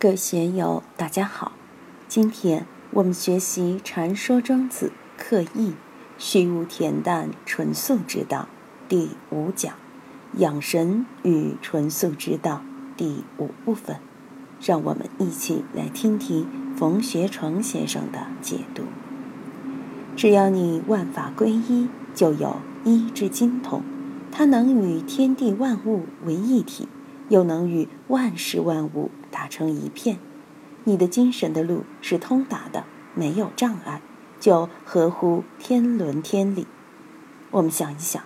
[0.00, 1.50] 各位学友，大家好。
[2.06, 5.72] 今天我们学习《禅说庄子·刻意
[6.16, 8.46] 虚无恬淡纯素之道》
[8.88, 9.74] 第五讲
[10.38, 12.62] “养神与纯素之道”
[12.96, 13.96] 第五部分。
[14.60, 16.46] 让我们一起来听听
[16.76, 18.84] 冯学成先生的解读。
[20.14, 23.82] 只要你万法归一，就有一之精通，
[24.30, 26.86] 它能与天地万物为一体。
[27.28, 30.18] 又能与万事万物打成一片，
[30.84, 34.00] 你的精神的路是通达的，没有障碍，
[34.40, 36.66] 就合乎天伦天理。
[37.50, 38.22] 我们想一想，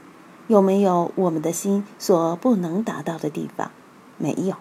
[0.47, 3.71] 有没有我们的心所不能达到的地方？
[4.19, 4.57] 没有。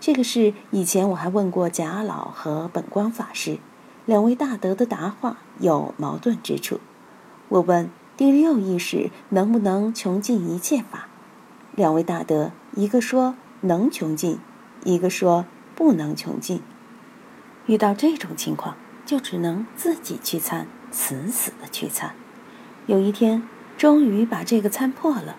[0.00, 3.58] 这个是以前我还问过贾老和本光法师
[4.04, 6.80] 两位大德的答话有矛盾之处。
[7.48, 11.08] 我问第六意识能不能穷尽一切法，
[11.74, 13.34] 两位大德一个说。
[13.62, 14.38] 能穷尽，
[14.84, 16.60] 一个说不能穷尽。
[17.66, 18.76] 遇到这种情况，
[19.06, 22.12] 就只能自己去参，死死的去参。
[22.86, 23.44] 有一天，
[23.78, 25.36] 终于把这个参破了。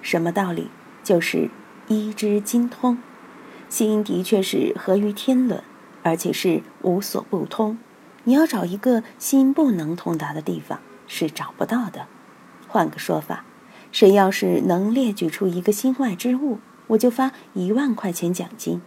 [0.00, 0.70] 什么道理？
[1.02, 1.50] 就是
[1.88, 2.98] 一之精通。
[3.68, 5.60] 心的确是合于天伦，
[6.04, 7.76] 而且是无所不通。
[8.22, 12.06] 你要找一个心不能通达的地方，是找不到的。
[12.68, 13.44] 换个说法，
[13.90, 16.60] 谁要是能列举出一个心外之物？
[16.94, 18.80] 我就发一万块钱奖金，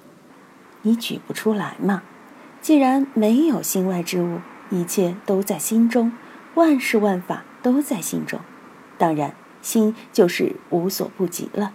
[0.82, 2.04] 你举不出来嘛？
[2.62, 6.12] 既然没有心外之物，一切都在心中，
[6.56, 8.40] 万事万法都在心中，
[8.98, 11.74] 当然心就是无所不及了。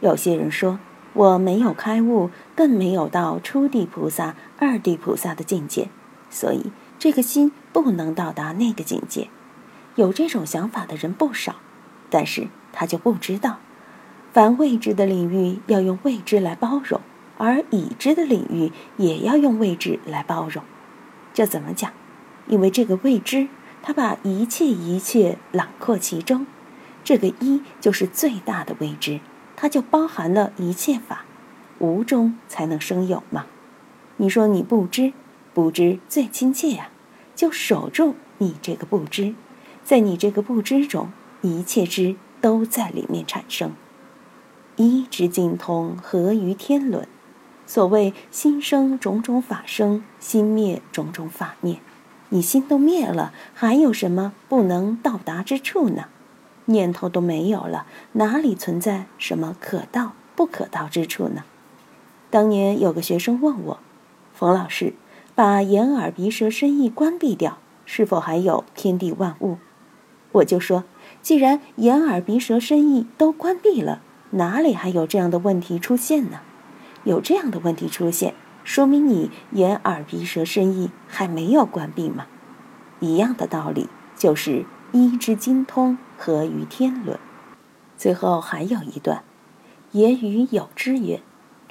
[0.00, 0.78] 有些人说
[1.12, 5.88] 我没有开悟，更没有到初地菩萨、二地菩萨的境界，
[6.28, 9.28] 所以这个心不能到达那个境界。
[9.94, 11.56] 有这种想法的人不少，
[12.10, 13.58] 但是他就不知道。
[14.32, 17.02] 凡未知的领域要用未知来包容，
[17.36, 20.64] 而已知的领域也要用未知来包容。
[21.34, 21.92] 这怎么讲？
[22.48, 23.48] 因为这个未知，
[23.82, 26.46] 它把一切一切囊括其中。
[27.04, 29.20] 这个一就是最大的未知，
[29.54, 31.26] 它就包含了一切法。
[31.78, 33.44] 无中才能生有嘛。
[34.16, 35.12] 你说你不知，
[35.52, 36.88] 不知最亲切呀，
[37.34, 39.34] 就守住你这个不知，
[39.84, 41.12] 在你这个不知中，
[41.42, 43.72] 一切知都在里面产生。
[44.82, 47.06] 一之精通，合于天伦。
[47.66, 51.78] 所谓心生种种法生，心灭种种法灭。
[52.30, 56.06] 你心都灭了，还有什么不能到达之处呢？
[56.64, 61.44] 念头都没有了，哪里存在什么可到不可到之处呢？
[62.28, 63.78] 当年有个学生问我
[64.34, 64.94] ：“冯老师，
[65.36, 69.58] 把眼耳鼻舌身意关闭掉，是否还有天地万物？”
[70.32, 70.82] 我就说
[71.22, 76.40] ：“既然眼耳鼻舌身意都关闭了。”哪里还有这样的问题出现呢？
[77.04, 78.34] 有这样的问题出现，
[78.64, 82.26] 说明你眼耳鼻舌身意还没有关闭吗？
[83.00, 87.18] 一样的道理，就是一之精通合于天伦。
[87.96, 89.22] 最后还有一段，
[89.90, 91.20] 也与有之曰：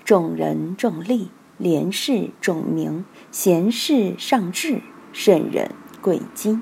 [0.03, 4.81] 众人重利，廉士重名，贤士尚智，
[5.13, 6.61] 圣人贵精。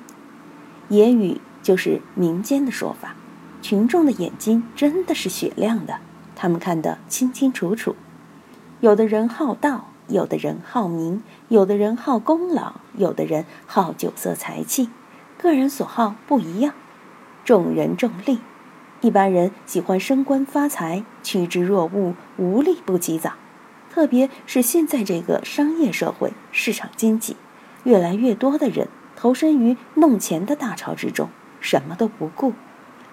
[0.87, 3.15] 也与就是民间的说法。
[3.61, 5.99] 群众的眼睛真的是雪亮的，
[6.35, 7.95] 他们看得清清楚楚。
[8.79, 14.89] 有的人好道，有的人好名，有的人好功劳，有的人好酒色财气，
[15.37, 16.73] 个人所好不一样。
[17.43, 18.39] 众人重利，
[19.01, 23.33] 一般人喜欢升官发财，趋之若鹜，无利不起早。
[23.91, 27.35] 特别是现在这个商业社会、市场经济，
[27.83, 31.27] 越来越多的人投身于弄钱的大潮之中，
[31.59, 32.53] 什么都不顾。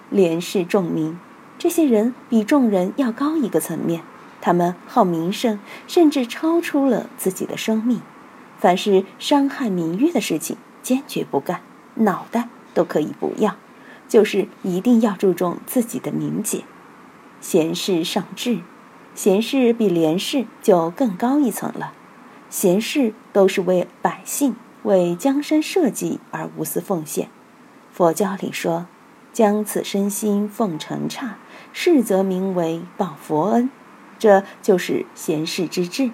[0.09, 1.19] 廉士重名，
[1.57, 4.03] 这些人比众人要高一个层面。
[4.39, 8.01] 他们好名声，甚至超出了自己的生命。
[8.57, 11.61] 凡是伤害名誉的事情，坚决不干，
[11.95, 13.55] 脑袋都可以不要，
[14.07, 16.63] 就是一定要注重自己的名节。
[17.41, 18.59] 贤士尚智，
[19.13, 21.93] 贤士比廉士就更高一层了。
[22.49, 27.29] 贤士都是为百姓、为江山社稷而无私奉献。
[27.91, 28.85] 佛教里说。
[29.37, 31.37] 将此身心奉承刹，
[31.71, 33.69] 是则名为报佛恩，
[34.17, 36.09] 这就是贤士之志。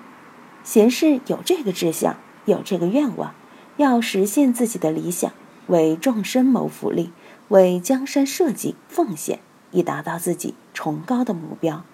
[0.62, 3.34] 贤士有这个志向，有这个愿望，
[3.78, 5.32] 要实现自己的理想，
[5.68, 7.14] 为众生谋福利，
[7.48, 9.40] 为江山社稷奉献，
[9.72, 11.86] 以达到自己崇高的目标。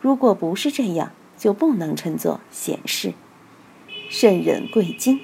[0.00, 3.14] 如果不是这样，就不能称作贤士。
[4.10, 5.20] 圣人贵精，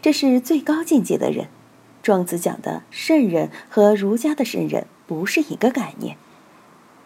[0.00, 1.48] 这是最高境界的人。
[2.00, 4.86] 庄子讲的圣人和儒家的圣人。
[5.10, 6.16] 不是一个概念，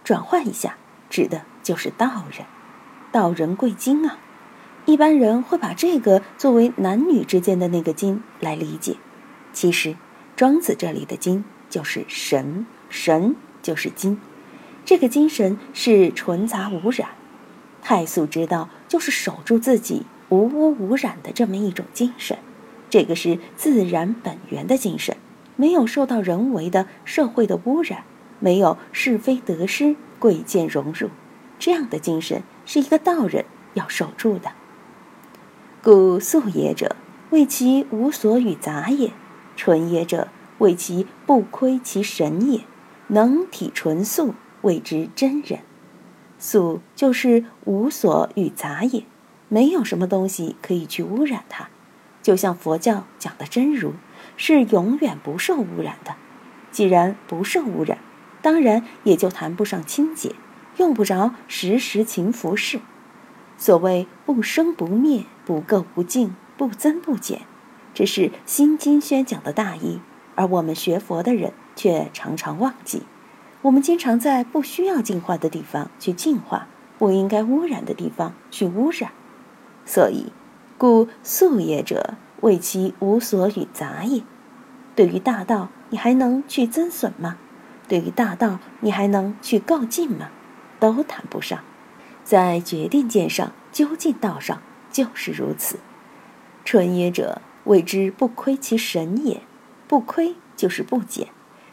[0.04, 0.76] 转换一下，
[1.08, 2.46] 指的就是道人。
[3.10, 4.18] 道人贵精啊，
[4.84, 8.98] 一般人会把这个作为男女之间的那个精来理解，
[9.54, 9.96] 其实
[10.36, 14.20] 庄子这里的精就是神，神就是精，
[14.84, 17.08] 这个精神是纯杂无染。
[17.80, 22.36] 太素之道就是守住自己无污无染的这么一种精神，
[22.90, 25.16] 这个是自然本源的精神，
[25.56, 28.04] 没有受到人为的社会的污染，
[28.40, 31.10] 没有是非得失、贵贱荣辱，
[31.58, 34.52] 这样的精神是一个道人要守住的。
[35.82, 36.96] 故素也者，
[37.30, 39.10] 谓其无所与杂也；
[39.54, 40.28] 纯也者，
[40.58, 42.62] 谓其不亏其神也。
[43.08, 45.60] 能体纯素，谓之真人。
[46.38, 49.04] 素就是无所与杂也，
[49.48, 51.68] 没有什么东西可以去污染它。
[52.22, 53.92] 就像佛教讲的真如，
[54.36, 56.14] 是永远不受污染的。
[56.70, 57.98] 既然不受污染，
[58.42, 60.34] 当然也就谈不上清洁，
[60.76, 62.80] 用不着时时勤拂拭。
[63.56, 65.24] 所谓不生不灭。
[65.46, 67.42] 不垢不净，不增不减，
[67.92, 70.00] 这是《心经》宣讲的大意，
[70.36, 73.02] 而我们学佛的人却常常忘记。
[73.60, 76.66] 我们经常在不需要净化的地方去净化，
[76.98, 79.10] 不应该污染的地方去污染。
[79.84, 80.32] 所以，
[80.78, 84.22] 故素也者，谓其无所与杂也。
[84.94, 87.38] 对于大道，你还能去增损吗？
[87.88, 90.28] 对于大道，你还能去告进吗？
[90.78, 91.60] 都谈不上。
[92.22, 94.60] 在决定见上，究竟道上。
[94.90, 95.78] 就是如此，
[96.64, 99.40] 纯也者谓之不亏其神也，
[99.88, 101.28] 不亏就是不减。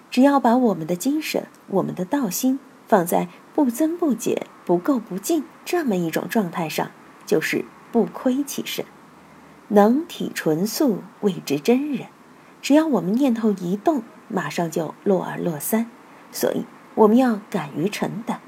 [0.09, 6.89] 只要把我们的精神、我们的道心放在不增不减、不垢不净这么一种状态上，
[7.25, 8.85] 就是不亏其神。
[9.73, 12.07] 能体纯素，谓之真人。
[12.61, 15.89] 只要我们念头一动，马上就落二落三。
[16.31, 16.65] 所以
[16.95, 18.39] 我们要敢于承担，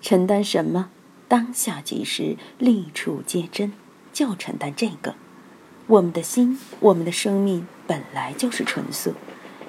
[0.00, 0.90] 承担什么？
[1.26, 3.72] 当下即时，立处皆真。
[4.12, 5.14] 就承担这个，
[5.86, 9.14] 我们的心，我们的生命本来就是纯素。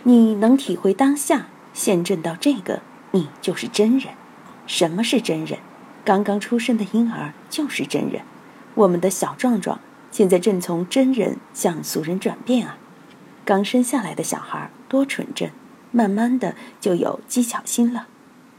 [0.03, 2.81] 你能体会当下，现证到这个，
[3.11, 4.13] 你就是真人。
[4.67, 5.59] 什么是真人？
[6.03, 8.23] 刚刚出生的婴儿就是真人。
[8.75, 9.79] 我们的小壮壮
[10.13, 12.77] 现在正从真人向俗人转变啊。
[13.43, 15.51] 刚生下来的小孩多纯真，
[15.91, 18.05] 慢慢的就有技巧心了。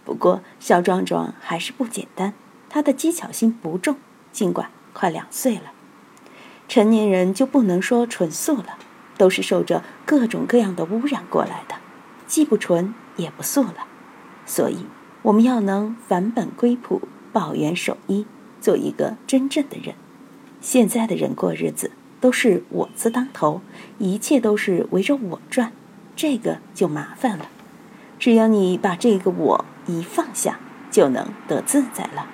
[0.05, 2.35] 不过小壮壮还是不简单，
[2.69, 3.97] 他的技巧心不重，
[4.33, 5.71] 尽管快两岁了。
[6.67, 8.77] 成年人就不能说纯素了，
[9.17, 11.77] 都是受着各种各样的污染过来的，
[12.27, 13.87] 既不纯也不素了。
[14.45, 14.87] 所以
[15.23, 17.01] 我们要能返本归朴，
[17.33, 18.27] 保元守一，
[18.61, 19.95] 做一个真正的人。
[20.65, 21.91] 现在的人过日子
[22.23, 23.61] 都是我字当头，
[23.99, 25.73] 一切都是围着我转，
[26.17, 27.51] 这个就麻烦了。
[28.19, 30.59] 只要你把这个我一放下，
[30.91, 32.29] 就能得自在了。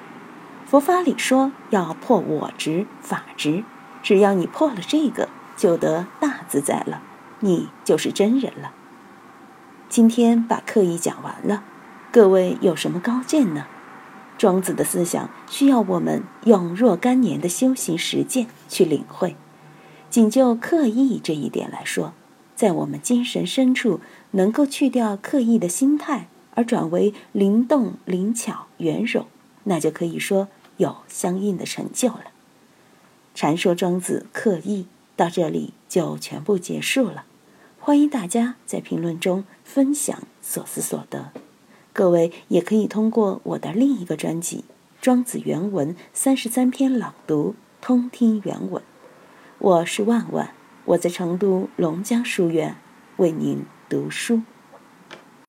[0.64, 3.64] 佛法里说要破我执、法执。
[4.00, 7.02] 只要你破了这个，就得大自在了，
[7.40, 8.70] 你就是真人了。
[9.88, 11.64] 今天把课已讲完了，
[12.12, 13.66] 各位有什么高见呢？
[14.40, 19.36] 庄子的思想需要我们用若干年的修行实践去领会。
[20.08, 22.14] 仅就刻意这一点来说，
[22.56, 24.00] 在我们精神深处
[24.30, 29.26] 能够去掉刻意的心态，而转为灵动、灵巧、圆融，
[29.64, 30.48] 那就可以说
[30.78, 32.24] 有相应的成就了。
[33.34, 37.24] 禅说庄子刻意到这里就全部结束了，
[37.78, 41.30] 欢迎大家在评论中分享所思所得。
[41.92, 44.58] 各位也可以通过我的另一个专辑
[45.00, 47.54] 《庄子原文三十三篇朗读》
[47.84, 48.82] 通听原文。
[49.58, 50.54] 我是万万，
[50.84, 52.76] 我在成都龙江书院
[53.16, 54.42] 为您读书。